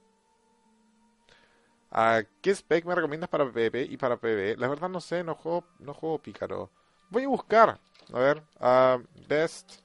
[1.91, 4.57] Ah, ¿Qué spec me recomiendas para PvP y para PvE?
[4.57, 6.69] La verdad no sé, no juego, no juego pícaro.
[7.09, 7.79] Voy a buscar.
[8.13, 9.81] A ver, uh, best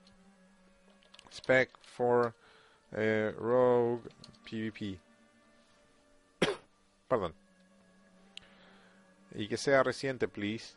[1.33, 2.35] spec for
[2.93, 4.09] uh, Rogue
[4.45, 4.99] PvP.
[7.09, 7.35] Perdón.
[9.35, 10.75] Y que sea reciente, please.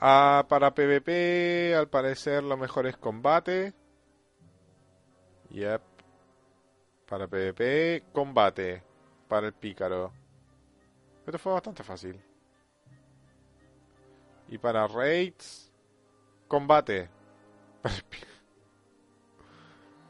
[0.00, 3.74] Ah, para PvP, al parecer lo mejor es combate.
[5.50, 5.82] Yep.
[7.08, 8.82] Para PvP, combate.
[9.28, 10.12] Para el pícaro.
[11.26, 12.20] Esto fue bastante fácil.
[14.48, 15.70] Y para raids,
[16.48, 17.10] combate.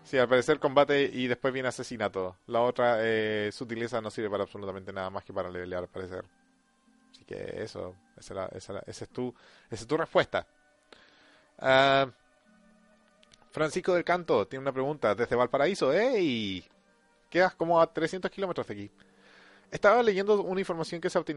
[0.09, 2.39] Sí, al parecer combate y después viene asesinato.
[2.47, 6.25] La otra eh, sutileza no sirve para absolutamente nada más que para levelear, al parecer.
[7.29, 9.35] Que eso, esa, esa, esa es, tu,
[9.71, 10.47] esa es tu respuesta.
[11.59, 12.11] Uh,
[13.51, 15.93] Francisco del Canto tiene una pregunta desde Valparaíso.
[15.93, 16.65] ¡Ey!
[17.29, 18.91] Quedas como a 300 kilómetros de aquí.
[19.71, 21.37] Estaba leyendo una información que se ha obtenido